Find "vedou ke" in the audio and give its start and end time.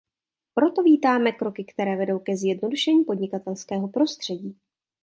1.97-2.37